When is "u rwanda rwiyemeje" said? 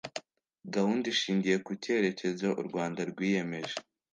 2.59-3.75